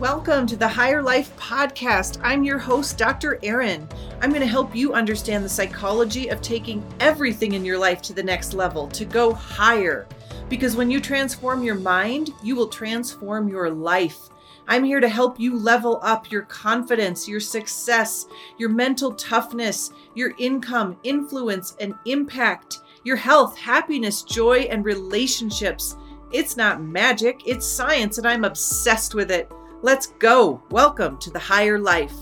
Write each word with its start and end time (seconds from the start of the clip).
Welcome 0.00 0.46
to 0.48 0.56
the 0.56 0.68
Higher 0.68 1.00
Life 1.00 1.34
Podcast. 1.38 2.20
I'm 2.22 2.44
your 2.44 2.58
host, 2.58 2.98
Dr. 2.98 3.38
Erin. 3.42 3.88
I'm 4.20 4.28
going 4.28 4.42
to 4.42 4.46
help 4.46 4.76
you 4.76 4.92
understand 4.92 5.42
the 5.42 5.48
psychology 5.48 6.28
of 6.28 6.42
taking 6.42 6.84
everything 7.00 7.54
in 7.54 7.64
your 7.64 7.78
life 7.78 8.02
to 8.02 8.12
the 8.12 8.22
next 8.22 8.52
level, 8.52 8.88
to 8.88 9.06
go 9.06 9.32
higher. 9.32 10.06
Because 10.50 10.76
when 10.76 10.90
you 10.90 11.00
transform 11.00 11.62
your 11.62 11.76
mind, 11.76 12.28
you 12.42 12.54
will 12.54 12.68
transform 12.68 13.48
your 13.48 13.70
life. 13.70 14.28
I'm 14.68 14.84
here 14.84 15.00
to 15.00 15.08
help 15.08 15.40
you 15.40 15.58
level 15.58 15.98
up 16.02 16.30
your 16.30 16.42
confidence, 16.42 17.26
your 17.26 17.40
success, 17.40 18.26
your 18.58 18.68
mental 18.68 19.14
toughness, 19.14 19.92
your 20.14 20.34
income, 20.38 20.98
influence, 21.04 21.74
and 21.80 21.94
impact, 22.04 22.80
your 23.04 23.16
health, 23.16 23.56
happiness, 23.56 24.22
joy, 24.24 24.68
and 24.70 24.84
relationships. 24.84 25.96
It's 26.32 26.54
not 26.54 26.82
magic, 26.82 27.40
it's 27.46 27.66
science, 27.66 28.18
and 28.18 28.28
I'm 28.28 28.44
obsessed 28.44 29.14
with 29.14 29.30
it. 29.30 29.50
Let's 29.82 30.06
go. 30.06 30.62
Welcome 30.70 31.18
to 31.18 31.30
the 31.30 31.38
higher 31.38 31.78
life. 31.78 32.14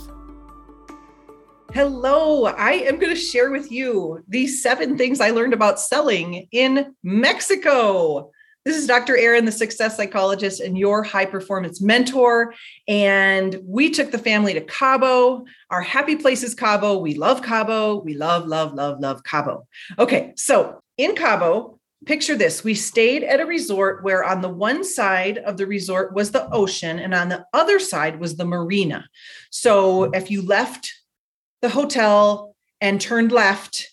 Hello, 1.72 2.46
I 2.46 2.72
am 2.72 2.98
going 2.98 3.14
to 3.14 3.20
share 3.20 3.52
with 3.52 3.70
you 3.70 4.24
these 4.26 4.60
seven 4.60 4.98
things 4.98 5.20
I 5.20 5.30
learned 5.30 5.54
about 5.54 5.78
selling 5.78 6.48
in 6.50 6.96
Mexico. 7.04 8.32
This 8.64 8.76
is 8.76 8.88
Dr. 8.88 9.16
Erin, 9.16 9.44
the 9.44 9.52
success 9.52 9.96
psychologist 9.96 10.60
and 10.60 10.76
your 10.76 11.04
high 11.04 11.26
performance 11.26 11.80
mentor. 11.80 12.54
And 12.88 13.56
we 13.64 13.88
took 13.90 14.10
the 14.10 14.18
family 14.18 14.54
to 14.54 14.60
Cabo. 14.60 15.44
Our 15.70 15.80
happy 15.80 16.16
place 16.16 16.42
is 16.42 16.56
Cabo. 16.56 16.98
We 16.98 17.14
love 17.14 17.40
Cabo. 17.40 18.00
We 18.00 18.14
love, 18.14 18.46
love, 18.48 18.74
love, 18.74 18.98
love 18.98 19.22
Cabo. 19.22 19.68
Okay, 19.96 20.32
so 20.36 20.80
in 20.98 21.14
Cabo, 21.14 21.78
picture 22.06 22.36
this 22.36 22.62
we 22.62 22.74
stayed 22.74 23.22
at 23.22 23.40
a 23.40 23.46
resort 23.46 24.02
where 24.02 24.24
on 24.24 24.40
the 24.40 24.48
one 24.48 24.84
side 24.84 25.38
of 25.38 25.56
the 25.56 25.66
resort 25.66 26.14
was 26.14 26.30
the 26.30 26.48
ocean 26.50 26.98
and 26.98 27.14
on 27.14 27.28
the 27.28 27.44
other 27.52 27.78
side 27.78 28.20
was 28.20 28.36
the 28.36 28.44
marina. 28.44 29.06
So 29.50 30.04
if 30.04 30.30
you 30.30 30.42
left 30.42 30.92
the 31.62 31.68
hotel 31.68 32.54
and 32.80 33.00
turned 33.00 33.32
left 33.32 33.90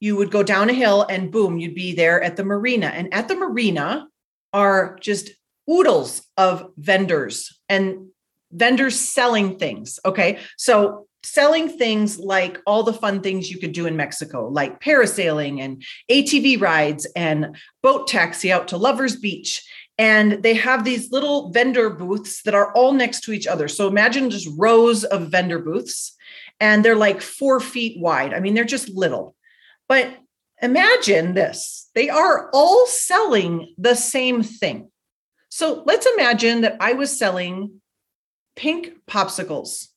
you 0.00 0.16
would 0.16 0.30
go 0.30 0.42
down 0.42 0.68
a 0.68 0.74
hill 0.74 1.06
and 1.08 1.32
boom 1.32 1.58
you'd 1.58 1.74
be 1.74 1.94
there 1.94 2.22
at 2.22 2.36
the 2.36 2.44
marina. 2.44 2.86
And 2.86 3.12
at 3.14 3.28
the 3.28 3.36
marina 3.36 4.06
are 4.52 4.98
just 5.00 5.30
oodles 5.70 6.26
of 6.36 6.70
vendors 6.76 7.58
and 7.68 8.08
vendors 8.52 8.98
selling 8.98 9.58
things 9.58 9.98
okay? 10.04 10.38
So 10.58 11.06
selling 11.24 11.68
things 11.68 12.18
like 12.18 12.60
all 12.66 12.82
the 12.82 12.92
fun 12.92 13.20
things 13.20 13.50
you 13.50 13.58
could 13.58 13.72
do 13.72 13.86
in 13.86 13.96
Mexico, 13.96 14.48
like 14.48 14.80
parasailing 14.80 15.60
and 15.60 15.82
ATV 16.10 16.60
rides 16.60 17.06
and 17.16 17.56
boat 17.82 18.06
taxi 18.06 18.52
out 18.52 18.68
to 18.68 18.76
Lovers 18.76 19.16
Beach. 19.16 19.66
And 19.96 20.42
they 20.42 20.54
have 20.54 20.84
these 20.84 21.12
little 21.12 21.50
vendor 21.50 21.88
booths 21.88 22.42
that 22.42 22.54
are 22.54 22.72
all 22.72 22.92
next 22.92 23.22
to 23.22 23.32
each 23.32 23.46
other. 23.46 23.68
So 23.68 23.86
imagine 23.86 24.30
just 24.30 24.48
rows 24.58 25.04
of 25.04 25.28
vendor 25.28 25.60
booths, 25.60 26.16
and 26.60 26.84
they're 26.84 26.96
like 26.96 27.20
four 27.20 27.60
feet 27.60 28.00
wide. 28.00 28.34
I 28.34 28.40
mean, 28.40 28.54
they're 28.54 28.64
just 28.64 28.88
little. 28.88 29.36
But 29.88 30.16
imagine 30.60 31.34
this 31.34 31.90
they 31.94 32.08
are 32.08 32.50
all 32.52 32.86
selling 32.86 33.74
the 33.78 33.94
same 33.94 34.42
thing. 34.42 34.90
So 35.48 35.84
let's 35.86 36.06
imagine 36.06 36.62
that 36.62 36.76
I 36.80 36.94
was 36.94 37.16
selling 37.16 37.80
pink 38.56 38.94
popsicles 39.08 39.88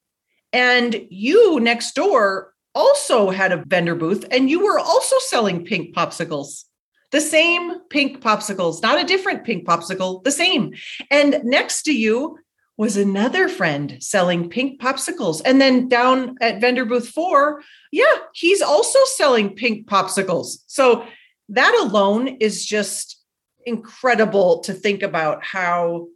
and 0.58 1.06
you 1.12 1.60
next 1.60 1.94
door 1.94 2.52
also 2.74 3.30
had 3.30 3.52
a 3.52 3.64
vendor 3.68 3.94
booth 3.94 4.26
and 4.32 4.50
you 4.50 4.66
were 4.66 4.80
also 4.80 5.16
selling 5.20 5.64
pink 5.64 5.96
popsicles. 5.96 6.64
The 7.12 7.22
same 7.22 7.80
pink 7.90 8.22
popsicles, 8.22 8.82
not 8.82 9.00
a 9.00 9.06
different 9.06 9.46
pink 9.46 9.68
popsicle, 9.68 10.24
the 10.24 10.32
same. 10.32 10.74
And 11.12 11.42
next 11.44 11.84
to 11.84 11.94
you 11.94 12.40
was 12.76 12.98
another 12.98 13.48
friend 13.48 13.98
selling 14.00 14.50
pink 14.50 14.82
popsicles. 14.82 15.44
And 15.46 15.62
then 15.62 15.90
down 15.90 16.36
at 16.42 16.60
vendor 16.60 16.86
booth 16.86 17.08
four, 17.08 17.62
yeah, 17.92 18.18
he's 18.34 18.64
also 18.64 19.00
selling 19.16 19.56
pink 19.56 19.88
popsicles. 19.88 20.58
So 20.66 21.06
that 21.50 21.80
alone 21.86 22.28
is 22.40 22.66
just 22.66 23.24
incredible 23.68 24.62
to 24.62 24.74
think 24.74 25.04
about 25.04 25.44
how 25.44 26.08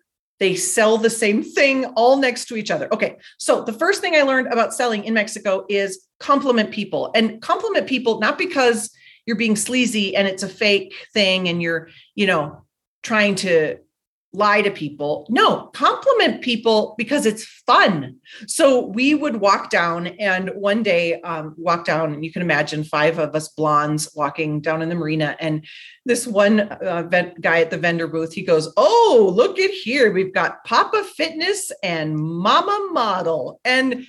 they 0.41 0.55
sell 0.55 0.97
the 0.97 1.09
same 1.09 1.43
thing 1.43 1.85
all 1.95 2.17
next 2.17 2.45
to 2.45 2.55
each 2.55 2.71
other. 2.71 2.91
Okay. 2.91 3.17
So 3.37 3.61
the 3.63 3.73
first 3.73 4.01
thing 4.01 4.15
I 4.15 4.23
learned 4.23 4.47
about 4.47 4.73
selling 4.73 5.03
in 5.03 5.13
Mexico 5.13 5.67
is 5.69 6.07
compliment 6.19 6.71
people 6.71 7.11
and 7.13 7.39
compliment 7.43 7.85
people, 7.85 8.19
not 8.19 8.39
because 8.39 8.89
you're 9.27 9.37
being 9.37 9.55
sleazy 9.55 10.15
and 10.15 10.27
it's 10.27 10.41
a 10.41 10.49
fake 10.49 10.95
thing 11.13 11.47
and 11.47 11.61
you're, 11.61 11.89
you 12.15 12.25
know, 12.25 12.63
trying 13.03 13.35
to 13.35 13.77
lie 14.33 14.61
to 14.61 14.71
people. 14.71 15.25
No, 15.29 15.67
compliment 15.73 16.41
people 16.41 16.95
because 16.97 17.25
it's 17.25 17.43
fun. 17.43 18.17
So 18.47 18.85
we 18.85 19.13
would 19.13 19.37
walk 19.37 19.69
down, 19.69 20.07
and 20.07 20.49
one 20.49 20.83
day, 20.83 21.21
um, 21.21 21.55
walk 21.57 21.85
down, 21.85 22.13
and 22.13 22.23
you 22.23 22.31
can 22.31 22.41
imagine 22.41 22.83
five 22.83 23.19
of 23.19 23.35
us 23.35 23.49
blondes 23.49 24.09
walking 24.15 24.61
down 24.61 24.81
in 24.81 24.89
the 24.89 24.95
marina. 24.95 25.35
And 25.39 25.65
this 26.05 26.25
one 26.25 26.61
uh, 26.61 27.03
guy 27.41 27.61
at 27.61 27.71
the 27.71 27.77
vendor 27.77 28.07
booth, 28.07 28.33
he 28.33 28.43
goes, 28.43 28.71
Oh, 28.77 29.31
look 29.35 29.59
at 29.59 29.71
here. 29.71 30.11
We've 30.11 30.33
got 30.33 30.63
Papa 30.63 31.03
Fitness 31.15 31.71
and 31.83 32.17
Mama 32.17 32.89
Model. 32.91 33.59
And 33.65 34.05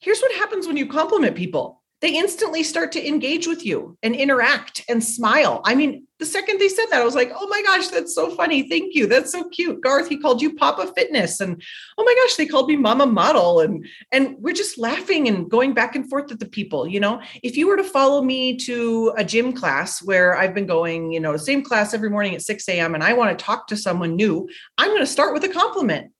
here's 0.00 0.20
what 0.20 0.32
happens 0.32 0.66
when 0.66 0.76
you 0.76 0.86
compliment 0.86 1.36
people 1.36 1.82
they 2.04 2.18
instantly 2.18 2.62
start 2.62 2.92
to 2.92 3.08
engage 3.08 3.46
with 3.46 3.64
you 3.64 3.96
and 4.02 4.14
interact 4.14 4.84
and 4.90 5.02
smile. 5.02 5.62
I 5.64 5.74
mean, 5.74 6.06
the 6.18 6.26
second 6.26 6.58
they 6.58 6.68
said 6.68 6.84
that, 6.90 7.00
I 7.00 7.04
was 7.04 7.14
like, 7.14 7.32
oh 7.34 7.48
my 7.48 7.62
gosh, 7.62 7.88
that's 7.88 8.14
so 8.14 8.30
funny. 8.36 8.68
Thank 8.68 8.94
you. 8.94 9.06
That's 9.06 9.32
so 9.32 9.48
cute. 9.48 9.80
Garth, 9.80 10.10
he 10.10 10.18
called 10.18 10.42
you 10.42 10.54
Papa 10.54 10.92
Fitness. 10.94 11.40
And 11.40 11.62
oh 11.96 12.04
my 12.04 12.14
gosh, 12.22 12.36
they 12.36 12.44
called 12.44 12.68
me 12.68 12.76
Mama 12.76 13.06
Model. 13.06 13.60
And, 13.60 13.86
and 14.12 14.36
we're 14.38 14.52
just 14.52 14.76
laughing 14.76 15.28
and 15.28 15.50
going 15.50 15.72
back 15.72 15.96
and 15.96 16.06
forth 16.10 16.28
with 16.28 16.40
the 16.40 16.46
people. 16.46 16.86
You 16.86 17.00
know, 17.00 17.22
if 17.42 17.56
you 17.56 17.66
were 17.66 17.78
to 17.78 17.84
follow 17.84 18.20
me 18.20 18.54
to 18.58 19.14
a 19.16 19.24
gym 19.24 19.54
class 19.54 20.02
where 20.02 20.36
I've 20.36 20.52
been 20.52 20.66
going, 20.66 21.10
you 21.10 21.20
know, 21.20 21.38
same 21.38 21.64
class 21.64 21.94
every 21.94 22.10
morning 22.10 22.34
at 22.34 22.42
6 22.42 22.68
a.m. 22.68 22.94
and 22.94 23.02
I 23.02 23.14
want 23.14 23.36
to 23.36 23.42
talk 23.42 23.66
to 23.68 23.78
someone 23.78 24.14
new, 24.14 24.46
I'm 24.76 24.90
going 24.90 25.00
to 25.00 25.06
start 25.06 25.32
with 25.32 25.44
a 25.44 25.48
compliment 25.48 26.12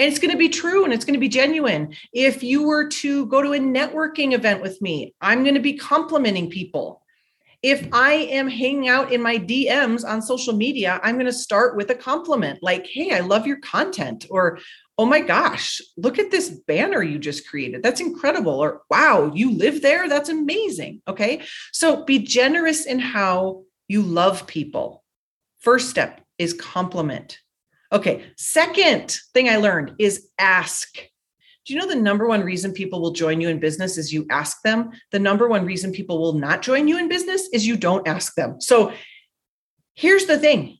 and 0.00 0.08
it's 0.08 0.18
going 0.18 0.30
to 0.30 0.38
be 0.38 0.48
true 0.48 0.84
and 0.84 0.94
it's 0.94 1.04
going 1.04 1.12
to 1.12 1.20
be 1.20 1.28
genuine. 1.28 1.94
If 2.14 2.42
you 2.42 2.66
were 2.66 2.88
to 2.88 3.26
go 3.26 3.42
to 3.42 3.52
a 3.52 3.58
networking 3.58 4.32
event 4.32 4.62
with 4.62 4.80
me, 4.80 5.14
I'm 5.20 5.42
going 5.42 5.56
to 5.56 5.60
be 5.60 5.76
complimenting 5.76 6.48
people. 6.48 7.02
If 7.62 7.86
I 7.92 8.12
am 8.12 8.48
hanging 8.48 8.88
out 8.88 9.12
in 9.12 9.20
my 9.20 9.36
DMs 9.36 10.08
on 10.08 10.22
social 10.22 10.54
media, 10.54 11.00
I'm 11.02 11.16
going 11.16 11.26
to 11.26 11.32
start 11.34 11.76
with 11.76 11.90
a 11.90 11.94
compliment 11.94 12.60
like, 12.62 12.86
hey, 12.86 13.14
I 13.14 13.20
love 13.20 13.46
your 13.46 13.58
content, 13.58 14.24
or 14.30 14.58
oh 14.96 15.04
my 15.04 15.20
gosh, 15.20 15.82
look 15.98 16.18
at 16.18 16.30
this 16.30 16.48
banner 16.48 17.02
you 17.02 17.18
just 17.18 17.46
created. 17.46 17.82
That's 17.82 18.00
incredible. 18.00 18.54
Or 18.54 18.80
wow, 18.88 19.30
you 19.34 19.52
live 19.52 19.82
there. 19.82 20.08
That's 20.08 20.30
amazing. 20.30 21.02
Okay. 21.08 21.42
So 21.72 22.06
be 22.06 22.20
generous 22.20 22.86
in 22.86 23.00
how 23.00 23.64
you 23.86 24.00
love 24.00 24.46
people. 24.46 25.04
First 25.58 25.90
step 25.90 26.22
is 26.38 26.54
compliment. 26.54 27.38
Okay. 27.92 28.24
Second 28.36 29.18
thing 29.34 29.48
I 29.48 29.56
learned 29.56 29.94
is 29.98 30.28
ask. 30.38 30.94
Do 31.66 31.74
you 31.74 31.78
know 31.78 31.88
the 31.88 31.94
number 31.94 32.26
one 32.26 32.42
reason 32.42 32.72
people 32.72 33.00
will 33.00 33.12
join 33.12 33.40
you 33.40 33.48
in 33.48 33.58
business 33.58 33.98
is 33.98 34.12
you 34.12 34.26
ask 34.30 34.62
them? 34.62 34.90
The 35.10 35.18
number 35.18 35.48
one 35.48 35.64
reason 35.64 35.92
people 35.92 36.20
will 36.20 36.32
not 36.32 36.62
join 36.62 36.88
you 36.88 36.98
in 36.98 37.08
business 37.08 37.48
is 37.52 37.66
you 37.66 37.76
don't 37.76 38.06
ask 38.08 38.34
them. 38.34 38.60
So 38.60 38.92
here's 39.94 40.26
the 40.26 40.38
thing 40.38 40.78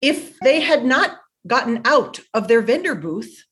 if 0.00 0.38
they 0.40 0.60
had 0.60 0.84
not 0.84 1.18
gotten 1.46 1.82
out 1.84 2.20
of 2.34 2.48
their 2.48 2.62
vendor 2.62 2.94
booth, 2.94 3.44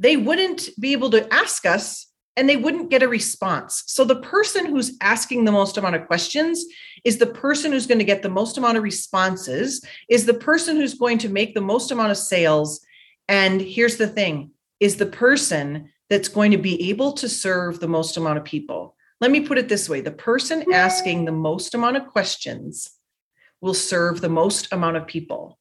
they 0.00 0.16
wouldn't 0.16 0.68
be 0.80 0.92
able 0.92 1.10
to 1.10 1.32
ask 1.32 1.66
us 1.66 2.07
and 2.38 2.48
they 2.48 2.56
wouldn't 2.56 2.88
get 2.88 3.02
a 3.02 3.08
response. 3.08 3.82
So 3.88 4.04
the 4.04 4.20
person 4.20 4.64
who's 4.66 4.96
asking 5.00 5.44
the 5.44 5.50
most 5.50 5.76
amount 5.76 5.96
of 5.96 6.06
questions 6.06 6.64
is 7.02 7.18
the 7.18 7.26
person 7.26 7.72
who's 7.72 7.88
going 7.88 7.98
to 7.98 8.04
get 8.04 8.22
the 8.22 8.28
most 8.28 8.56
amount 8.56 8.76
of 8.76 8.84
responses, 8.84 9.84
is 10.08 10.24
the 10.24 10.34
person 10.34 10.76
who's 10.76 10.94
going 10.94 11.18
to 11.18 11.28
make 11.28 11.54
the 11.54 11.60
most 11.60 11.90
amount 11.90 12.12
of 12.12 12.16
sales. 12.16 12.80
And 13.26 13.60
here's 13.60 13.96
the 13.96 14.06
thing 14.06 14.52
is 14.78 14.96
the 14.96 15.06
person 15.06 15.90
that's 16.08 16.28
going 16.28 16.52
to 16.52 16.58
be 16.58 16.90
able 16.90 17.12
to 17.14 17.28
serve 17.28 17.80
the 17.80 17.88
most 17.88 18.16
amount 18.16 18.38
of 18.38 18.44
people. 18.44 18.94
Let 19.20 19.32
me 19.32 19.40
put 19.40 19.58
it 19.58 19.68
this 19.68 19.88
way 19.88 20.00
the 20.00 20.12
person 20.12 20.72
asking 20.72 21.24
the 21.24 21.32
most 21.32 21.74
amount 21.74 21.96
of 21.96 22.06
questions 22.06 22.88
will 23.60 23.74
serve 23.74 24.20
the 24.20 24.28
most 24.28 24.72
amount 24.72 24.96
of 24.96 25.08
people. 25.08 25.58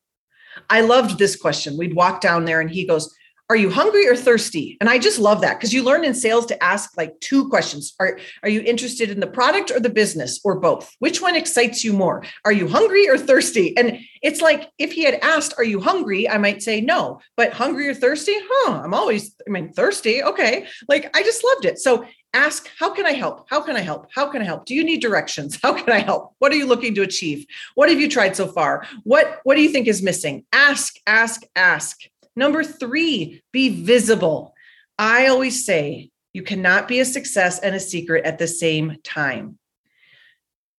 I 0.69 0.81
loved 0.81 1.18
this 1.18 1.36
question. 1.36 1.75
We'd 1.75 1.96
walk 1.96 2.22
down 2.22 2.46
there 2.46 2.62
and 2.62 2.69
he 2.69 2.86
goes, 2.86 3.12
are 3.50 3.56
you 3.56 3.70
hungry 3.70 4.08
or 4.08 4.16
thirsty? 4.16 4.78
And 4.82 4.90
i 4.90 4.98
just 4.98 5.20
love 5.20 5.42
that 5.42 5.58
because 5.58 5.74
you 5.74 5.84
learn 5.84 6.04
in 6.04 6.14
sales 6.14 6.46
to 6.48 6.64
ask 6.64 6.98
like 6.98 7.20
two 7.22 7.48
questions. 7.50 7.94
Are 8.00 8.20
are 8.44 8.50
you 8.50 8.62
interested 8.62 9.10
in 9.10 9.20
the 9.20 9.28
product 9.28 9.72
or 9.72 9.80
the 9.80 9.90
business 9.90 10.40
or 10.44 10.60
both? 10.60 10.94
Which 11.00 11.22
one 11.22 11.36
excites 11.36 11.84
you 11.84 11.94
more? 11.94 12.26
Are 12.44 12.52
you 12.52 12.68
hungry 12.68 13.10
or 13.10 13.18
thirsty? 13.18 13.76
And 13.78 14.00
it's 14.22 14.42
like 14.42 14.70
if 14.78 14.92
he 14.92 15.04
had 15.04 15.16
asked 15.16 15.54
are 15.58 15.64
you 15.64 15.80
hungry? 15.80 16.28
I 16.28 16.38
might 16.38 16.62
say 16.62 16.82
no 16.82 17.22
but 17.38 17.54
hungry 17.54 17.88
or 17.88 17.94
thirsty? 17.94 18.36
Huh 18.36 18.82
i'm 18.84 18.94
always 18.94 19.34
i 19.48 19.50
mean 19.50 19.72
thirsty 19.72 20.24
okay. 20.24 20.68
Like 20.90 21.10
i 21.16 21.24
just 21.24 21.44
loved 21.44 21.66
it. 21.66 21.80
So 21.80 22.06
ask 22.34 22.70
how 22.78 22.90
can 22.90 23.06
i 23.06 23.14
help? 23.14 23.48
How 23.50 23.62
can 23.62 23.78
i 23.78 23.82
help? 23.82 24.08
How 24.14 24.30
can 24.30 24.42
i 24.42 24.46
help? 24.46 24.66
Do 24.66 24.76
you 24.76 24.84
need 24.84 25.02
directions? 25.02 25.58
How 25.64 25.74
can 25.74 25.92
i 25.92 26.00
help? 26.00 26.34
What 26.40 26.52
are 26.52 26.58
you 26.58 26.66
looking 26.66 26.96
to 26.96 27.02
achieve? 27.02 27.46
What 27.76 27.90
have 27.90 28.02
you 28.02 28.10
tried 28.10 28.36
so 28.36 28.48
far? 28.48 28.86
What 29.04 29.40
what 29.44 29.56
do 29.56 29.62
you 29.62 29.70
think 29.70 29.88
is 29.88 30.02
missing? 30.02 30.44
Ask 30.52 30.96
ask 31.08 31.44
ask 31.56 31.98
Number 32.38 32.63
three, 32.63 33.42
be 33.51 33.84
visible. 33.84 34.54
I 35.00 35.28
always 35.28 35.66
say 35.66 36.12
you 36.34 36.44
cannot 36.44 36.88
be 36.88 37.00
a 37.00 37.06
success 37.06 37.57
and 37.57 37.75
a 37.75 37.80
secret 37.80 38.25
at 38.25 38.38
the 38.38 38.48
same 38.48 38.98
time. 39.04 39.57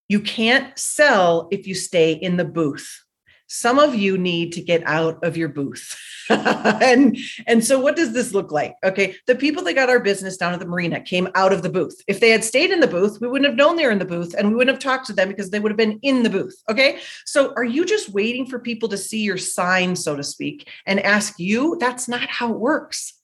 You 0.08 0.20
can't 0.20 0.78
sell 0.78 1.48
if 1.50 1.66
you 1.66 1.74
stay 1.74 2.12
in 2.12 2.36
the 2.36 2.44
booth. 2.44 3.04
Some 3.48 3.78
of 3.78 3.94
you 3.94 4.18
need 4.18 4.52
to 4.52 4.60
get 4.60 4.82
out 4.84 5.24
of 5.24 5.36
your 5.36 5.48
booth. 5.48 5.98
and 6.30 7.16
and 7.46 7.64
so 7.64 7.80
what 7.80 7.96
does 7.96 8.12
this 8.12 8.34
look 8.34 8.52
like? 8.52 8.76
Okay, 8.84 9.16
the 9.26 9.34
people 9.34 9.64
that 9.64 9.74
got 9.74 9.88
our 9.88 10.00
business 10.00 10.36
down 10.36 10.52
at 10.52 10.60
the 10.60 10.66
marina 10.66 11.00
came 11.00 11.28
out 11.34 11.54
of 11.54 11.62
the 11.62 11.70
booth. 11.70 12.02
If 12.06 12.20
they 12.20 12.28
had 12.28 12.44
stayed 12.44 12.70
in 12.70 12.80
the 12.80 12.86
booth, 12.86 13.18
we 13.20 13.28
wouldn't 13.28 13.48
have 13.48 13.56
known 13.56 13.76
they're 13.76 13.90
in 13.90 13.98
the 13.98 14.04
booth 14.04 14.34
and 14.34 14.48
we 14.48 14.54
wouldn't 14.54 14.74
have 14.74 14.82
talked 14.82 15.06
to 15.06 15.14
them 15.14 15.28
because 15.28 15.48
they 15.48 15.60
would 15.60 15.70
have 15.70 15.78
been 15.78 15.98
in 16.02 16.22
the 16.22 16.30
booth. 16.30 16.62
Okay? 16.68 17.00
So 17.24 17.54
are 17.54 17.64
you 17.64 17.86
just 17.86 18.10
waiting 18.10 18.44
for 18.44 18.58
people 18.58 18.90
to 18.90 18.98
see 18.98 19.22
your 19.22 19.38
sign 19.38 19.96
so 19.96 20.14
to 20.14 20.22
speak 20.22 20.68
and 20.84 21.00
ask 21.00 21.38
you? 21.38 21.78
That's 21.80 22.06
not 22.06 22.28
how 22.28 22.52
it 22.52 22.60
works. 22.60 23.14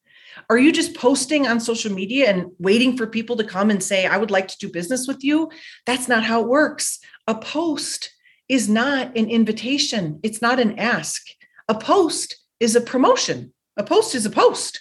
Are 0.48 0.58
you 0.58 0.72
just 0.72 0.94
posting 0.94 1.46
on 1.46 1.60
social 1.60 1.92
media 1.92 2.30
and 2.30 2.52
waiting 2.58 2.96
for 2.96 3.06
people 3.06 3.36
to 3.36 3.44
come 3.44 3.70
and 3.70 3.82
say, 3.82 4.06
I 4.06 4.16
would 4.16 4.30
like 4.30 4.48
to 4.48 4.58
do 4.58 4.70
business 4.70 5.06
with 5.06 5.22
you? 5.22 5.50
That's 5.86 6.08
not 6.08 6.24
how 6.24 6.40
it 6.40 6.48
works. 6.48 6.98
A 7.26 7.34
post 7.34 8.13
is 8.48 8.68
not 8.68 9.16
an 9.16 9.30
invitation, 9.30 10.20
it's 10.22 10.42
not 10.42 10.60
an 10.60 10.78
ask. 10.78 11.22
A 11.68 11.74
post 11.74 12.36
is 12.60 12.76
a 12.76 12.80
promotion, 12.80 13.52
a 13.76 13.84
post 13.84 14.14
is 14.14 14.26
a 14.26 14.30
post. 14.30 14.80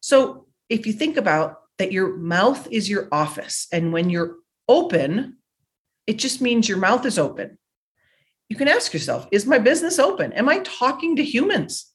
So 0.00 0.46
if 0.68 0.86
you 0.86 0.92
think 0.92 1.16
about 1.16 1.58
that, 1.78 1.92
your 1.92 2.16
mouth 2.16 2.68
is 2.70 2.88
your 2.88 3.08
office. 3.12 3.66
And 3.72 3.92
when 3.92 4.08
you're 4.10 4.36
open, 4.68 5.36
it 6.06 6.18
just 6.18 6.40
means 6.40 6.68
your 6.68 6.78
mouth 6.78 7.04
is 7.04 7.18
open. 7.18 7.58
You 8.48 8.56
can 8.56 8.68
ask 8.68 8.92
yourself, 8.94 9.26
is 9.32 9.46
my 9.46 9.58
business 9.58 9.98
open? 9.98 10.32
Am 10.32 10.48
I 10.48 10.60
talking 10.60 11.16
to 11.16 11.24
humans? 11.24 11.92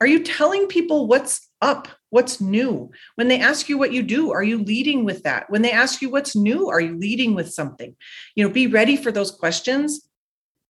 Are 0.00 0.06
you 0.06 0.24
telling 0.24 0.66
people 0.66 1.06
what's 1.06 1.48
up? 1.62 1.88
What's 2.10 2.40
new? 2.40 2.90
When 3.14 3.28
they 3.28 3.40
ask 3.40 3.68
you 3.68 3.78
what 3.78 3.92
you 3.92 4.02
do, 4.02 4.32
are 4.32 4.42
you 4.42 4.58
leading 4.58 5.04
with 5.04 5.22
that? 5.22 5.48
When 5.48 5.62
they 5.62 5.70
ask 5.70 6.02
you 6.02 6.10
what's 6.10 6.36
new, 6.36 6.68
are 6.68 6.80
you 6.80 6.96
leading 6.96 7.34
with 7.34 7.52
something? 7.52 7.96
You 8.34 8.44
know, 8.44 8.52
be 8.52 8.66
ready 8.66 8.96
for 8.96 9.12
those 9.12 9.30
questions, 9.30 10.08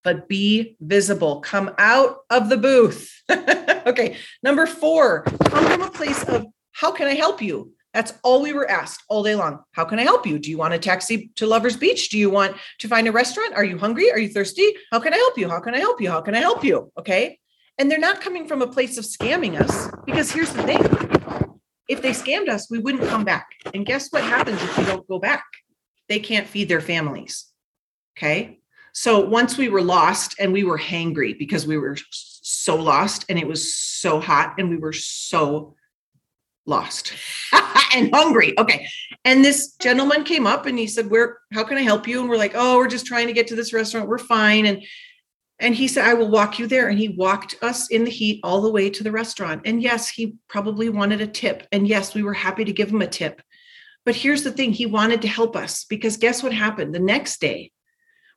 but 0.05 0.29
be 0.29 0.77
visible. 0.81 1.41
Come 1.41 1.75
out 1.79 2.19
of 2.29 2.51
the 2.51 2.59
booth. 2.59 3.11
okay. 3.31 4.17
Number 4.43 4.67
four, 4.67 5.23
come 5.47 5.65
from 5.67 5.83
a 5.83 5.91
place 5.91 6.23
of 6.25 6.47
how 6.73 6.93
can 6.93 7.07
I 7.09 7.15
help 7.15 7.43
you? 7.43 7.73
That's 7.95 8.13
all 8.23 8.43
we 8.43 8.53
were 8.53 8.71
asked 8.71 9.03
all 9.09 9.23
day 9.23 9.35
long. 9.35 9.65
How 9.73 9.85
can 9.85 9.99
I 9.99 10.03
help 10.03 10.27
you? 10.27 10.39
Do 10.39 10.51
you 10.51 10.59
want 10.59 10.75
a 10.75 10.79
taxi 10.79 11.33
to 11.37 11.47
Lover's 11.47 11.77
Beach? 11.77 12.11
Do 12.11 12.19
you 12.19 12.31
want 12.31 12.57
to 12.79 12.89
find 12.89 13.09
a 13.09 13.13
restaurant? 13.13 13.55
Are 13.55 13.65
you 13.65 13.79
hungry? 13.79 14.13
Are 14.13 14.19
you 14.19 14.29
thirsty? 14.29 14.75
How 14.93 15.01
can 15.01 15.13
I 15.13 15.17
help 15.17 15.37
you? 15.37 15.49
How 15.49 15.61
can 15.61 15.75
I 15.75 15.79
help 15.79 16.01
you? 16.01 16.11
How 16.11 16.21
can 16.21 16.35
I 16.35 16.39
help 16.39 16.63
you? 16.63 16.93
Okay. 16.99 17.39
And 17.79 17.91
they're 17.91 17.99
not 17.99 18.21
coming 18.21 18.47
from 18.47 18.63
a 18.63 18.67
place 18.67 18.97
of 18.99 19.05
scamming 19.05 19.59
us 19.59 19.91
because 20.07 20.31
here's 20.31 20.53
the 20.53 20.63
thing 20.63 21.10
if 21.91 22.01
they 22.03 22.13
scammed 22.13 22.49
us, 22.49 22.71
we 22.71 22.79
wouldn't 22.79 23.09
come 23.09 23.25
back. 23.25 23.49
And 23.75 23.85
guess 23.85 24.11
what 24.11 24.23
happens 24.23 24.63
if 24.63 24.79
we 24.79 24.85
don't 24.85 25.07
go 25.09 25.19
back? 25.19 25.45
They 26.09 26.21
can't 26.21 26.47
feed 26.47 26.69
their 26.69 26.81
families. 26.81 27.47
Okay. 28.17 28.61
So 28.93 29.21
once 29.27 29.59
we 29.59 29.69
were 29.69 29.83
lost 29.83 30.37
and 30.39 30.53
we 30.53 30.63
were 30.63 30.79
hangry 30.79 31.37
because 31.37 31.67
we 31.67 31.79
were 31.79 31.97
so 32.13 32.77
lost 32.77 33.25
and 33.29 33.41
it 33.41 33.47
was 33.47 33.75
so 33.75 34.21
hot 34.21 34.55
and 34.57 34.71
we 34.71 34.77
were 34.77 34.93
so 34.93 35.75
lost 36.65 37.13
and 37.95 38.15
hungry. 38.15 38.57
Okay. 38.57 38.87
And 39.25 39.45
this 39.45 39.75
gentleman 39.75 40.23
came 40.23 40.47
up 40.47 40.67
and 40.67 40.79
he 40.79 40.87
said, 40.87 41.11
Where, 41.11 41.39
how 41.53 41.65
can 41.65 41.77
I 41.77 41.83
help 41.83 42.07
you? 42.07 42.21
And 42.21 42.29
we're 42.29 42.37
like, 42.37 42.53
Oh, 42.55 42.77
we're 42.77 42.87
just 42.87 43.07
trying 43.07 43.27
to 43.27 43.33
get 43.33 43.49
to 43.49 43.57
this 43.57 43.73
restaurant. 43.73 44.09
We're 44.09 44.19
fine. 44.19 44.67
And 44.67 44.85
and 45.61 45.75
he 45.75 45.89
said, 45.89 46.07
I 46.07 46.15
will 46.15 46.31
walk 46.31 46.59
you 46.59 46.67
there. 46.67 46.89
And 46.89 46.99
he 46.99 47.11
walked 47.11 47.55
us 47.61 47.89
in 47.89 48.05
the 48.05 48.11
heat 48.11 48.41
all 48.43 48.63
the 48.63 48.73
way 48.73 48.89
to 48.89 49.05
the 49.05 49.13
restaurant. 49.13 49.61
And 49.67 49.83
yes, 49.83 50.09
he 50.09 50.37
probably 50.49 50.89
wanted 50.89 51.21
a 51.21 51.27
tip. 51.27 51.67
And 51.71 51.87
yes, 51.87 52.15
we 52.15 52.23
were 52.23 52.33
happy 52.33 52.65
to 52.65 52.73
give 52.73 52.89
him 52.89 53.03
a 53.03 53.07
tip. 53.07 53.43
But 54.07 54.17
here's 54.17 54.43
the 54.43 54.53
thing 54.53 54.73
he 54.73 54.87
wanted 54.87 55.21
to 55.23 55.29
help 55.29 55.55
us 55.55 55.85
because 55.85 56.17
guess 56.17 56.43
what 56.43 56.55
happened? 56.55 56.95
The 56.95 56.99
next 56.99 57.43
day, 57.43 57.73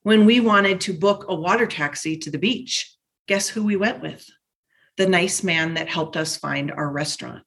when 0.02 0.26
we 0.26 0.42
wanted 0.42 0.82
to 0.82 0.94
book 0.94 1.26
a 1.30 1.36
water 1.36 1.66
taxi 1.66 2.18
to 2.18 2.30
the 2.30 2.38
beach, 2.38 2.94
guess 3.30 3.48
who 3.48 3.64
we 3.64 3.78
went 3.78 4.02
with? 4.02 4.30
The 4.98 5.08
nice 5.08 5.44
man 5.44 5.76
that 5.76 5.88
helped 5.88 6.18
us 6.18 6.36
find 6.36 6.72
our 6.72 6.90
restaurant. 6.90 7.44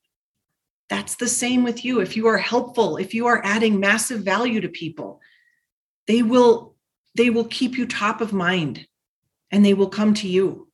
That's 0.89 1.17
the 1.17 1.29
same 1.29 1.65
with 1.65 1.85
you. 1.85 2.01
If 2.01 2.17
you 2.17 2.29
are 2.29 2.39
helpful, 2.39 2.97
if 2.97 3.13
you 3.13 3.27
are 3.27 3.45
adding 3.45 3.79
massive 3.79 4.21
value 4.21 4.63
to 4.63 4.69
people, 4.69 5.21
they 6.07 6.23
will 6.23 6.75
they 7.15 7.29
will 7.29 7.45
keep 7.45 7.77
you 7.77 7.87
top 7.87 8.21
of 8.21 8.33
mind 8.33 8.87
and 9.51 9.65
they 9.65 9.75
will 9.75 9.89
come 9.89 10.15
to 10.15 10.29
you. 10.29 10.69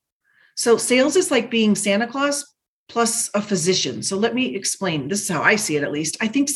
So 0.56 0.76
sales 0.76 1.16
is 1.16 1.30
like 1.30 1.50
being 1.50 1.74
Santa 1.74 2.06
Claus 2.06 2.44
plus 2.88 3.30
a 3.34 3.40
physician. 3.40 4.02
So 4.02 4.16
let 4.16 4.34
me 4.34 4.54
explain. 4.54 5.08
This 5.08 5.22
is 5.22 5.28
how 5.28 5.42
I 5.42 5.56
see 5.56 5.76
it 5.76 5.82
at 5.82 5.92
least. 5.92 6.16
I 6.20 6.28
think 6.28 6.50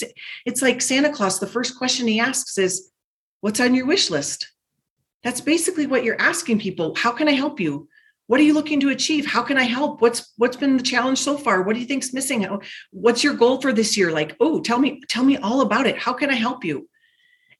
it's 0.45 0.63
like 0.63 0.83
Santa 0.83 1.11
Claus 1.11 1.41
the 1.41 1.47
first 1.47 1.79
question 1.79 2.07
he 2.07 2.21
asks 2.21 2.59
is 2.59 2.91
what's 3.41 3.61
on 3.61 3.75
your 3.75 3.87
wish 3.87 4.11
list? 4.11 4.53
That's 5.23 5.41
basically 5.41 5.87
what 5.87 6.05
you're 6.05 6.21
asking 6.21 6.61
people. 6.61 6.95
How 6.95 7.11
can 7.11 7.29
I 7.29 7.33
help 7.33 7.59
you? 7.59 7.89
What 8.27 8.41
are 8.41 8.45
you 8.45 8.55
looking 8.55 8.81
to 8.81 8.91
achieve? 8.91 9.25
How 9.25 9.43
can 9.43 9.57
I 9.57 9.63
help? 9.63 10.03
What's 10.03 10.33
what's 10.37 10.57
been 10.57 10.77
the 10.77 10.83
challenge 10.83 11.19
so 11.19 11.39
far? 11.39 11.63
What 11.63 11.75
do 11.75 11.81
you 11.81 11.87
think's 11.87 12.13
missing? 12.13 12.47
What's 12.91 13.23
your 13.23 13.35
goal 13.35 13.61
for 13.61 13.73
this 13.73 13.97
year? 13.97 14.11
Like, 14.11 14.37
oh, 14.41 14.61
tell 14.61 14.79
me 14.79 15.01
tell 15.09 15.25
me 15.25 15.37
all 15.39 15.61
about 15.61 15.87
it. 15.87 15.97
How 15.97 16.13
can 16.13 16.29
I 16.29 16.35
help 16.35 16.65
you? 16.65 16.89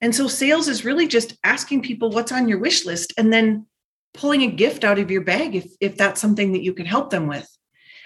And 0.01 0.13
so 0.13 0.27
sales 0.27 0.67
is 0.67 0.85
really 0.85 1.07
just 1.07 1.37
asking 1.43 1.81
people 1.81 2.11
what's 2.11 2.31
on 2.31 2.47
your 2.47 2.59
wish 2.59 2.85
list 2.85 3.13
and 3.17 3.33
then 3.33 3.65
pulling 4.13 4.41
a 4.41 4.47
gift 4.47 4.83
out 4.83 4.99
of 4.99 5.11
your 5.11 5.21
bag 5.21 5.55
if, 5.55 5.71
if 5.79 5.97
that's 5.97 6.21
something 6.21 6.53
that 6.53 6.63
you 6.63 6.73
can 6.73 6.85
help 6.85 7.09
them 7.09 7.27
with. 7.27 7.47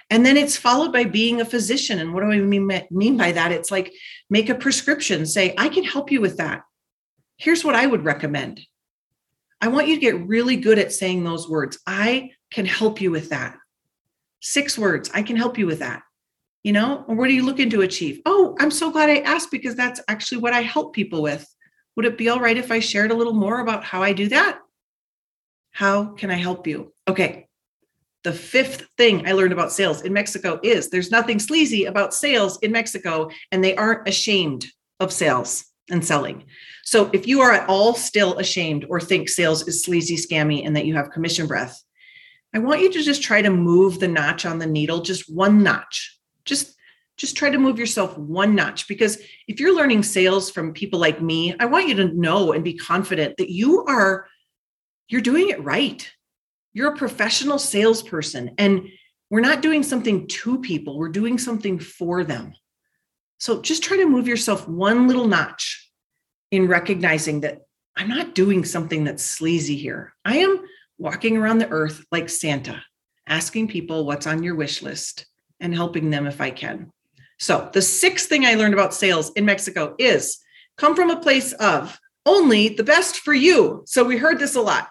And 0.10 0.26
then 0.26 0.36
it's 0.36 0.58
followed 0.58 0.92
by 0.92 1.06
being 1.06 1.40
a 1.40 1.46
physician. 1.46 2.00
And 2.00 2.14
what 2.14 2.22
do 2.22 2.32
I 2.32 2.40
mean, 2.40 2.70
mean 2.92 3.18
by 3.18 3.32
that? 3.32 3.54
It's 3.54 3.72
like 3.72 3.94
make 4.30 4.50
a 4.50 4.56
prescription, 4.56 5.26
say, 5.26 5.54
I 5.58 5.70
can 5.70 5.86
help 5.86 6.12
you 6.12 6.20
with 6.20 6.38
that. 6.38 6.64
Here's 7.38 7.64
what 7.64 7.76
I 7.76 7.88
would 7.88 8.04
recommend. 8.04 8.62
I 9.62 9.70
want 9.70 9.88
you 9.88 9.96
to 9.96 10.02
get 10.02 10.28
really 10.28 10.58
good 10.58 10.80
at 10.80 10.92
saying 10.92 11.24
those 11.24 11.48
words. 11.48 11.80
I 11.88 12.32
can 12.52 12.66
help 12.66 13.00
you 13.00 13.10
with 13.10 13.30
that. 13.30 13.56
Six 14.42 14.78
words. 14.78 15.10
I 15.14 15.24
can 15.24 15.38
help 15.38 15.58
you 15.58 15.66
with 15.66 15.80
that. 15.80 16.02
You 16.64 16.74
know, 16.74 17.06
or 17.08 17.16
what 17.16 17.30
are 17.30 17.34
you 17.34 17.46
looking 17.46 17.70
to 17.72 17.82
achieve? 17.82 18.22
Oh, 18.26 18.56
I'm 18.60 18.70
so 18.70 18.92
glad 18.92 19.10
I 19.10 19.20
asked 19.20 19.50
because 19.50 19.76
that's 19.76 20.02
actually 20.08 20.40
what 20.40 20.54
I 20.54 20.62
help 20.62 20.94
people 20.94 21.22
with. 21.22 21.48
Would 21.96 22.06
it 22.06 22.18
be 22.18 22.30
all 22.30 22.40
right 22.40 22.58
if 22.58 22.72
I 22.72 22.80
shared 22.80 23.12
a 23.12 23.16
little 23.16 23.34
more 23.34 23.62
about 23.62 23.84
how 23.84 24.04
I 24.04 24.14
do 24.14 24.28
that? 24.30 24.60
How 25.72 26.06
can 26.06 26.30
I 26.30 26.36
help 26.36 26.68
you? 26.68 26.94
Okay. 27.08 27.48
The 28.24 28.34
fifth 28.34 28.88
thing 28.98 29.28
I 29.28 29.32
learned 29.32 29.54
about 29.54 29.72
sales 29.72 30.02
in 30.04 30.14
Mexico 30.14 30.60
is 30.62 30.90
there's 30.90 31.10
nothing 31.10 31.40
sleazy 31.40 31.86
about 31.86 32.14
sales 32.14 32.60
in 32.62 32.72
Mexico, 32.72 33.32
and 33.52 33.64
they 33.64 33.76
aren't 33.76 34.08
ashamed 34.08 34.68
of 35.00 35.12
sales 35.12 35.66
and 35.90 36.06
selling. 36.06 36.46
So 36.84 37.10
if 37.14 37.26
you 37.26 37.42
are 37.42 37.52
at 37.52 37.68
all 37.68 37.96
still 37.96 38.38
ashamed 38.38 38.86
or 38.90 39.00
think 39.00 39.28
sales 39.28 39.68
is 39.68 39.84
sleazy, 39.84 40.18
scammy, 40.18 40.66
and 40.66 40.76
that 40.76 40.86
you 40.86 40.94
have 40.96 41.10
commission 41.10 41.48
breath, 41.48 41.82
I 42.54 42.60
want 42.60 42.82
you 42.82 42.92
to 42.92 43.02
just 43.02 43.24
try 43.24 43.42
to 43.42 43.50
move 43.50 44.00
the 44.00 44.08
notch 44.08 44.46
on 44.46 44.60
the 44.60 44.68
needle, 44.68 45.02
just 45.02 45.34
one 45.34 45.64
notch. 45.64 46.20
Just 46.46 46.76
just 47.18 47.38
try 47.38 47.52
to 47.52 47.60
move 47.60 47.78
yourself 47.78 48.18
one 48.18 48.56
notch 48.56 48.88
because 48.88 49.20
if 49.48 49.60
you're 49.60 49.76
learning 49.76 50.02
sales 50.02 50.50
from 50.50 50.74
people 50.74 51.00
like 51.00 51.22
me, 51.22 51.54
I 51.60 51.66
want 51.66 51.88
you 51.88 51.94
to 51.96 52.14
know 52.18 52.52
and 52.52 52.64
be 52.64 52.74
confident 52.74 53.38
that 53.38 53.52
you 53.52 53.86
are 53.86 54.26
you're 55.08 55.22
doing 55.22 55.50
it 55.50 55.64
right. 55.64 56.10
You're 56.74 56.94
a 56.94 56.98
professional 56.98 57.60
salesperson, 57.60 58.56
and 58.58 58.88
we're 59.30 59.42
not 59.42 59.62
doing 59.62 59.84
something 59.84 60.28
to 60.28 60.60
people, 60.60 60.98
we're 60.98 61.10
doing 61.10 61.38
something 61.38 61.80
for 61.80 62.24
them. 62.24 62.54
So 63.40 63.62
just 63.62 63.84
try 63.84 63.98
to 63.98 64.06
move 64.06 64.28
yourself 64.28 64.68
one 64.68 65.08
little 65.08 65.28
notch 65.28 65.90
in 66.52 66.68
recognizing 66.68 67.42
that 67.42 67.62
I'm 67.96 68.08
not 68.08 68.36
doing 68.36 68.64
something 68.64 69.04
that's 69.04 69.24
sleazy 69.24 69.76
here. 69.76 70.14
I 70.24 70.38
am 70.38 70.62
walking 70.98 71.38
around 71.38 71.58
the 71.58 71.70
earth 71.70 72.06
like 72.12 72.30
Santa, 72.30 72.84
asking 73.28 73.68
people 73.68 74.06
what's 74.06 74.28
on 74.28 74.44
your 74.44 74.56
wish 74.56 74.82
list 74.82 75.26
and 75.60 75.74
helping 75.74 76.10
them 76.10 76.28
if 76.28 76.40
I 76.40 76.52
can. 76.52 76.92
So, 77.40 77.70
the 77.74 77.82
sixth 77.82 78.30
thing 78.30 78.46
I 78.46 78.54
learned 78.54 78.76
about 78.76 78.94
sales 78.94 79.32
in 79.32 79.46
Mexico 79.46 79.96
is 79.98 80.40
come 80.78 80.96
from 80.96 81.10
a 81.10 81.20
place 81.20 81.54
of 81.54 82.00
only 82.26 82.70
the 82.70 82.84
best 82.84 83.20
for 83.20 83.34
you. 83.34 83.84
So, 83.86 84.04
we 84.04 84.18
heard 84.18 84.40
this 84.40 84.56
a 84.56 84.62
lot. 84.62 84.90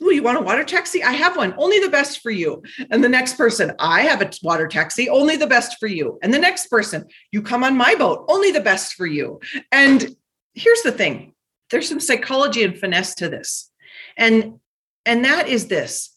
Oh, 0.00 0.10
you 0.10 0.22
want 0.22 0.38
a 0.38 0.42
water 0.42 0.62
taxi? 0.62 1.02
I 1.02 1.12
have 1.12 1.36
one. 1.36 1.54
Only 1.58 1.80
the 1.80 1.90
best 1.90 2.20
for 2.20 2.30
you. 2.30 2.62
And 2.90 3.02
the 3.02 3.08
next 3.08 3.36
person, 3.36 3.72
I 3.80 4.02
have 4.02 4.22
a 4.22 4.30
water 4.44 4.68
taxi. 4.68 5.08
Only 5.08 5.36
the 5.36 5.46
best 5.46 5.76
for 5.80 5.88
you. 5.88 6.18
And 6.22 6.32
the 6.32 6.38
next 6.38 6.68
person, 6.68 7.06
you 7.32 7.42
come 7.42 7.64
on 7.64 7.76
my 7.76 7.96
boat. 7.96 8.24
Only 8.28 8.52
the 8.52 8.60
best 8.60 8.94
for 8.94 9.06
you. 9.06 9.40
And 9.72 10.14
here's 10.54 10.82
the 10.82 10.92
thing 10.92 11.34
there's 11.70 11.88
some 11.88 12.00
psychology 12.00 12.62
and 12.62 12.78
finesse 12.78 13.14
to 13.16 13.28
this. 13.28 13.70
And 14.16 14.60
and 15.04 15.24
that 15.24 15.48
is 15.48 15.66
this. 15.66 16.14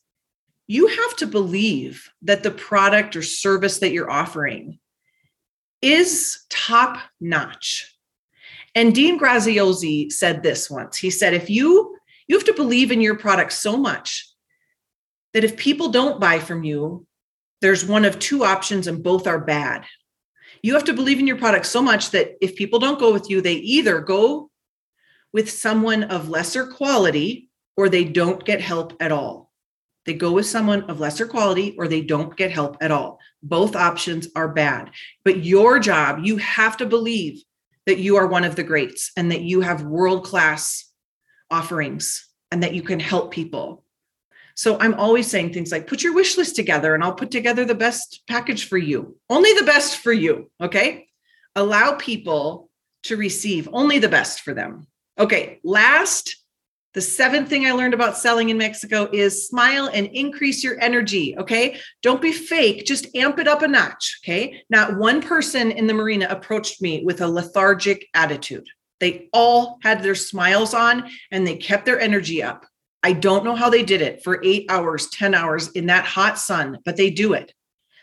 You 0.67 0.87
have 0.87 1.15
to 1.17 1.27
believe 1.27 2.09
that 2.21 2.43
the 2.43 2.51
product 2.51 3.15
or 3.15 3.21
service 3.21 3.79
that 3.79 3.91
you're 3.91 4.11
offering 4.11 4.79
is 5.81 6.45
top 6.49 6.99
notch. 7.19 7.90
And 8.75 8.95
Dean 8.95 9.19
Graziosi 9.19 10.11
said 10.11 10.43
this 10.43 10.69
once. 10.69 10.97
He 10.97 11.09
said, 11.09 11.33
if 11.33 11.49
you 11.49 11.97
you 12.27 12.37
have 12.37 12.45
to 12.45 12.53
believe 12.53 12.91
in 12.91 13.01
your 13.01 13.17
product 13.17 13.51
so 13.51 13.75
much 13.75 14.25
that 15.33 15.43
if 15.43 15.57
people 15.57 15.89
don't 15.89 16.19
buy 16.19 16.39
from 16.39 16.63
you, 16.63 17.05
there's 17.59 17.85
one 17.85 18.05
of 18.05 18.19
two 18.19 18.45
options 18.45 18.87
and 18.87 19.03
both 19.03 19.27
are 19.27 19.39
bad. 19.39 19.85
You 20.63 20.73
have 20.75 20.85
to 20.85 20.93
believe 20.93 21.19
in 21.19 21.27
your 21.27 21.37
product 21.37 21.65
so 21.65 21.81
much 21.81 22.11
that 22.11 22.35
if 22.39 22.55
people 22.55 22.79
don't 22.79 22.99
go 22.99 23.11
with 23.11 23.29
you, 23.29 23.41
they 23.41 23.55
either 23.55 23.99
go 23.99 24.49
with 25.33 25.49
someone 25.49 26.03
of 26.05 26.29
lesser 26.29 26.67
quality 26.67 27.49
or 27.75 27.89
they 27.89 28.03
don't 28.03 28.45
get 28.45 28.61
help 28.61 28.93
at 29.01 29.11
all. 29.11 29.51
They 30.05 30.13
go 30.13 30.31
with 30.31 30.45
someone 30.45 30.83
of 30.83 30.99
lesser 30.99 31.27
quality 31.27 31.75
or 31.77 31.87
they 31.87 32.01
don't 32.01 32.35
get 32.35 32.51
help 32.51 32.77
at 32.81 32.91
all. 32.91 33.19
Both 33.43 33.75
options 33.75 34.27
are 34.35 34.47
bad. 34.47 34.91
But 35.23 35.43
your 35.43 35.79
job, 35.79 36.19
you 36.23 36.37
have 36.37 36.77
to 36.77 36.85
believe 36.85 37.43
that 37.85 37.99
you 37.99 38.17
are 38.17 38.27
one 38.27 38.43
of 38.43 38.55
the 38.55 38.63
greats 38.63 39.11
and 39.17 39.31
that 39.31 39.41
you 39.41 39.61
have 39.61 39.83
world 39.83 40.23
class 40.23 40.91
offerings 41.49 42.27
and 42.51 42.63
that 42.63 42.73
you 42.73 42.81
can 42.81 42.99
help 42.99 43.31
people. 43.31 43.83
So 44.55 44.77
I'm 44.79 44.93
always 44.95 45.27
saying 45.27 45.53
things 45.53 45.71
like 45.71 45.87
put 45.87 46.03
your 46.03 46.13
wish 46.13 46.37
list 46.37 46.55
together 46.55 46.93
and 46.93 47.03
I'll 47.03 47.13
put 47.13 47.31
together 47.31 47.65
the 47.65 47.75
best 47.75 48.23
package 48.27 48.67
for 48.67 48.77
you. 48.77 49.17
Only 49.29 49.53
the 49.53 49.65
best 49.65 49.97
for 49.97 50.11
you. 50.11 50.51
Okay. 50.61 51.07
Allow 51.55 51.95
people 51.95 52.69
to 53.03 53.17
receive 53.17 53.67
only 53.71 53.99
the 53.99 54.09
best 54.09 54.41
for 54.41 54.53
them. 54.53 54.87
Okay. 55.17 55.59
Last, 55.63 56.35
the 56.93 57.01
seventh 57.01 57.47
thing 57.49 57.65
I 57.65 57.71
learned 57.71 57.93
about 57.93 58.17
selling 58.17 58.49
in 58.49 58.57
Mexico 58.57 59.09
is 59.13 59.47
smile 59.47 59.89
and 59.93 60.07
increase 60.07 60.63
your 60.63 60.79
energy. 60.81 61.37
Okay. 61.37 61.79
Don't 62.01 62.21
be 62.21 62.33
fake, 62.33 62.85
just 62.85 63.15
amp 63.15 63.39
it 63.39 63.47
up 63.47 63.61
a 63.61 63.67
notch. 63.67 64.19
Okay. 64.23 64.63
Not 64.69 64.97
one 64.97 65.21
person 65.21 65.71
in 65.71 65.87
the 65.87 65.93
marina 65.93 66.27
approached 66.29 66.81
me 66.81 67.03
with 67.05 67.21
a 67.21 67.27
lethargic 67.27 68.07
attitude. 68.13 68.67
They 68.99 69.29
all 69.33 69.79
had 69.83 70.03
their 70.03 70.15
smiles 70.15 70.73
on 70.73 71.09
and 71.31 71.47
they 71.47 71.55
kept 71.55 71.85
their 71.85 71.99
energy 71.99 72.43
up. 72.43 72.65
I 73.03 73.13
don't 73.13 73.43
know 73.43 73.55
how 73.55 73.69
they 73.69 73.83
did 73.83 74.01
it 74.01 74.23
for 74.23 74.43
eight 74.43 74.65
hours, 74.69 75.09
10 75.09 75.33
hours 75.33 75.69
in 75.69 75.87
that 75.87 76.05
hot 76.05 76.37
sun, 76.37 76.77
but 76.85 76.97
they 76.97 77.09
do 77.09 77.33
it. 77.33 77.53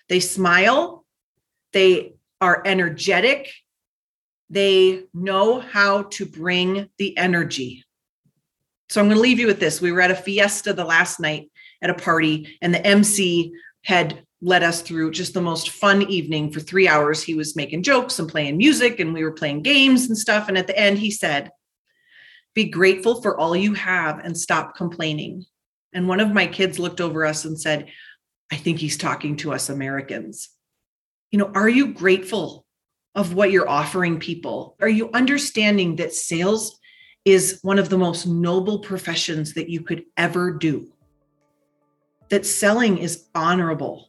They 0.09 0.19
smile, 0.19 1.05
they 1.73 2.15
are 2.41 2.63
energetic, 2.65 3.53
they 4.51 5.05
know 5.15 5.61
how 5.61 6.05
to 6.05 6.25
bring 6.25 6.89
the 6.99 7.17
energy. 7.17 7.85
So 8.89 9.01
I'm 9.01 9.09
going 9.09 9.17
to 9.17 9.23
leave 9.23 9.39
you 9.39 9.47
with 9.47 9.61
this. 9.61 9.81
We 9.81 9.93
were 9.93 10.01
at 10.01 10.11
a 10.11 10.17
fiesta 10.17 10.73
the 10.73 10.85
last 10.85 11.21
night 11.21 11.51
at 11.83 11.91
a 11.91 11.95
party, 11.95 12.59
and 12.63 12.75
the 12.75 12.85
MC 12.85 13.53
had 13.85 14.23
led 14.41 14.63
us 14.63 14.83
through 14.83 15.11
just 15.11 15.35
the 15.35 15.41
most 15.41 15.71
fun 15.71 16.03
evening 16.03 16.51
for 16.51 16.61
three 16.61 16.89
hours. 16.89 17.23
He 17.23 17.35
was 17.35 17.57
making 17.57 17.83
jokes 17.83 18.19
and 18.19 18.29
playing 18.29 18.57
music, 18.57 19.01
and 19.01 19.13
we 19.13 19.25
were 19.25 19.33
playing 19.33 19.63
games 19.63 20.07
and 20.07 20.17
stuff. 20.17 20.49
And 20.49 20.57
at 20.57 20.67
the 20.67 20.79
end, 20.79 20.99
he 20.99 21.11
said, 21.11 21.51
Be 22.55 22.65
grateful 22.65 23.21
for 23.21 23.39
all 23.39 23.55
you 23.55 23.75
have 23.75 24.21
and 24.21 24.37
stop 24.37 24.77
complaining. 24.77 25.45
And 25.93 26.09
one 26.09 26.21
of 26.21 26.33
my 26.33 26.47
kids 26.47 26.79
looked 26.79 27.01
over 27.01 27.25
us 27.25 27.45
and 27.45 27.61
said, 27.61 27.89
I 28.51 28.57
think 28.57 28.79
he's 28.79 28.97
talking 28.97 29.37
to 29.39 29.53
us 29.53 29.69
Americans. 29.69 30.49
You 31.31 31.39
know, 31.39 31.51
are 31.55 31.69
you 31.69 31.93
grateful 31.93 32.65
of 33.15 33.35
what 33.35 33.51
you're 33.51 33.69
offering 33.69 34.19
people? 34.19 34.77
Are 34.81 34.89
you 34.89 35.11
understanding 35.13 35.97
that 35.97 36.15
sales 36.15 36.79
is 37.33 37.61
one 37.63 37.79
of 37.79 37.91
the 37.91 37.99
most 37.99 38.27
noble 38.27 38.79
professions 38.79 39.53
that 39.53 39.69
you 39.69 39.83
could 39.83 40.05
ever 40.17 40.51
do? 40.51 40.91
That 42.31 42.47
selling 42.47 42.99
is 42.99 43.27
honorable 43.35 44.09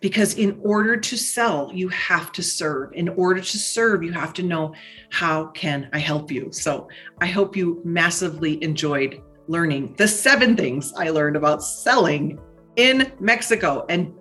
because 0.00 0.34
in 0.34 0.60
order 0.62 0.96
to 0.96 1.16
sell 1.16 1.70
you 1.74 1.88
have 1.88 2.32
to 2.32 2.42
serve. 2.42 2.92
In 2.94 3.08
order 3.10 3.40
to 3.40 3.58
serve 3.58 4.02
you 4.02 4.12
have 4.12 4.32
to 4.34 4.42
know 4.42 4.74
how 5.10 5.46
can 5.48 5.88
i 5.92 5.98
help 5.98 6.30
you? 6.30 6.48
So 6.52 6.88
i 7.20 7.26
hope 7.26 7.56
you 7.56 7.80
massively 7.84 8.62
enjoyed 8.62 9.22
learning 9.46 9.94
the 9.98 10.08
seven 10.08 10.56
things 10.56 10.92
i 10.96 11.10
learned 11.10 11.36
about 11.36 11.62
selling 11.62 12.38
in 12.76 13.12
mexico. 13.20 13.84
And 13.88 14.12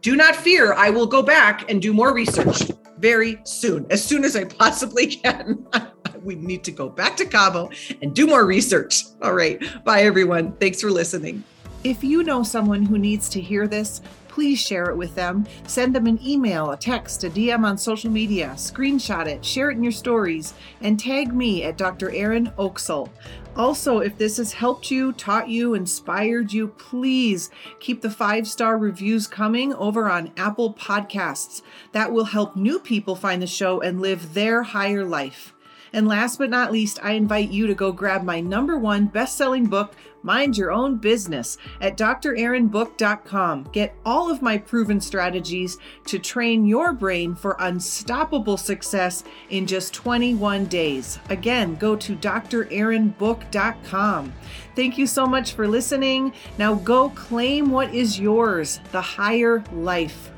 do 0.00 0.16
not 0.16 0.34
fear 0.34 0.72
i 0.72 0.88
will 0.90 1.06
go 1.06 1.22
back 1.22 1.70
and 1.70 1.80
do 1.80 1.92
more 1.92 2.14
research 2.14 2.70
very 2.98 3.38
soon 3.44 3.86
as 3.90 4.04
soon 4.04 4.24
as 4.24 4.34
i 4.36 4.44
possibly 4.44 5.06
can 5.06 5.66
we 6.24 6.34
need 6.34 6.64
to 6.64 6.70
go 6.70 6.88
back 6.88 7.16
to 7.16 7.24
cabo 7.24 7.70
and 8.00 8.14
do 8.14 8.26
more 8.26 8.44
research 8.44 9.04
all 9.22 9.34
right 9.34 9.62
bye 9.84 10.02
everyone 10.02 10.52
thanks 10.52 10.80
for 10.80 10.90
listening 10.90 11.42
if 11.84 12.04
you 12.04 12.22
know 12.22 12.42
someone 12.42 12.82
who 12.82 12.98
needs 12.98 13.28
to 13.28 13.40
hear 13.40 13.66
this 13.66 14.00
please 14.32 14.58
share 14.58 14.88
it 14.88 14.96
with 14.96 15.14
them. 15.14 15.46
Send 15.66 15.94
them 15.94 16.06
an 16.06 16.18
email, 16.26 16.70
a 16.70 16.76
text, 16.76 17.22
a 17.22 17.28
DM 17.28 17.66
on 17.66 17.76
social 17.76 18.10
media, 18.10 18.54
screenshot 18.56 19.26
it, 19.26 19.44
share 19.44 19.70
it 19.70 19.76
in 19.76 19.82
your 19.82 19.92
stories, 19.92 20.54
and 20.80 20.98
tag 20.98 21.34
me 21.34 21.64
at 21.64 21.76
Dr. 21.76 22.10
Erin 22.10 22.50
Oksol. 22.58 23.10
Also, 23.56 23.98
if 23.98 24.16
this 24.16 24.38
has 24.38 24.54
helped 24.54 24.90
you, 24.90 25.12
taught 25.12 25.50
you, 25.50 25.74
inspired 25.74 26.50
you, 26.50 26.68
please 26.68 27.50
keep 27.78 28.00
the 28.00 28.08
five 28.08 28.48
star 28.48 28.78
reviews 28.78 29.26
coming 29.26 29.74
over 29.74 30.08
on 30.08 30.32
Apple 30.38 30.72
Podcasts. 30.72 31.60
That 31.92 32.10
will 32.10 32.24
help 32.24 32.56
new 32.56 32.78
people 32.78 33.14
find 33.14 33.42
the 33.42 33.46
show 33.46 33.82
and 33.82 34.00
live 34.00 34.32
their 34.32 34.62
higher 34.62 35.04
life. 35.04 35.52
And 35.92 36.08
last 36.08 36.38
but 36.38 36.48
not 36.50 36.72
least, 36.72 36.98
I 37.02 37.12
invite 37.12 37.50
you 37.50 37.66
to 37.66 37.74
go 37.74 37.92
grab 37.92 38.22
my 38.22 38.40
number 38.40 38.78
one 38.78 39.06
best 39.06 39.36
selling 39.36 39.66
book, 39.66 39.94
Mind 40.22 40.56
Your 40.56 40.72
Own 40.72 40.96
Business, 40.96 41.58
at 41.80 41.98
drerinbook.com. 41.98 43.68
Get 43.72 43.94
all 44.04 44.30
of 44.30 44.40
my 44.40 44.58
proven 44.58 45.00
strategies 45.00 45.78
to 46.06 46.18
train 46.18 46.66
your 46.66 46.92
brain 46.92 47.34
for 47.34 47.56
unstoppable 47.58 48.56
success 48.56 49.24
in 49.50 49.66
just 49.66 49.92
21 49.94 50.66
days. 50.66 51.18
Again, 51.28 51.74
go 51.76 51.96
to 51.96 52.14
drerinbook.com. 52.16 54.32
Thank 54.74 54.96
you 54.96 55.06
so 55.06 55.26
much 55.26 55.52
for 55.52 55.68
listening. 55.68 56.32
Now 56.56 56.72
go 56.74 57.10
claim 57.10 57.70
what 57.70 57.94
is 57.94 58.18
yours 58.18 58.80
the 58.90 59.02
higher 59.02 59.62
life. 59.72 60.31